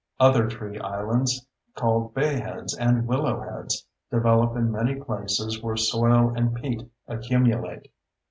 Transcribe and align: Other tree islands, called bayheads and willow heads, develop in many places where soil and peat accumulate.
Other 0.19 0.47
tree 0.47 0.79
islands, 0.79 1.45
called 1.75 2.15
bayheads 2.15 2.75
and 2.79 3.05
willow 3.05 3.39
heads, 3.39 3.85
develop 4.09 4.55
in 4.55 4.71
many 4.71 4.95
places 4.95 5.61
where 5.61 5.77
soil 5.77 6.33
and 6.35 6.55
peat 6.55 6.89
accumulate. 7.07 7.87